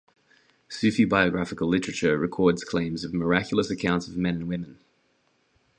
[0.67, 4.79] Sufi biographical literature records claims of miraculous accounts of men and women.